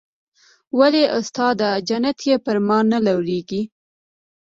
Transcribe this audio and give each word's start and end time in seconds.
ولې 0.79 1.03
استاده 1.19 1.69
جنت 1.87 2.17
دې 2.23 2.35
پر 2.45 2.57
ما 2.67 2.79
نه 2.91 2.99
لورېږي. 3.05 3.61